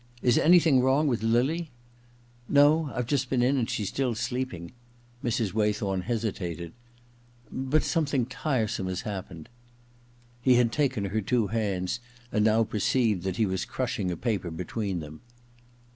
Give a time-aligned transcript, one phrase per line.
[0.23, 1.69] •Is anything wrong with Lily?
[2.15, 4.71] * ^No; IVe just been in and she's still sleeping/
[5.23, 5.53] Mrs.
[5.53, 6.73] Waythorn hesitated,
[7.51, 9.47] *But something tiresome has happened.'
[10.41, 11.99] He had taken her two hands,
[12.31, 15.21] and now perceived that he was crushing a paper between them.